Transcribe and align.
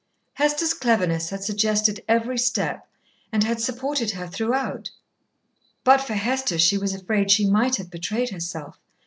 Hester's 0.33 0.73
cleverness 0.73 1.29
had 1.29 1.43
suggested 1.43 2.03
every 2.07 2.39
step 2.39 2.87
and 3.31 3.43
had 3.43 3.61
supported 3.61 4.09
her 4.13 4.25
throughout. 4.25 4.89
But 5.83 6.01
for 6.01 6.15
Hester 6.15 6.57
she 6.57 6.75
was 6.79 6.95
afraid 6.95 7.29
she 7.29 7.45
might 7.47 7.75
have 7.75 7.91
betrayed 7.91 8.31
herself. 8.31 8.79